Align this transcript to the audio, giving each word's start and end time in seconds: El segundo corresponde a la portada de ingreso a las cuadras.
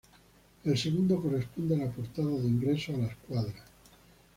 El 0.63 0.79
segundo 0.79 1.21
corresponde 1.21 1.75
a 1.75 1.85
la 1.85 1.91
portada 1.91 2.31
de 2.31 2.47
ingreso 2.47 2.95
a 2.95 2.97
las 2.97 3.15
cuadras. 3.17 3.63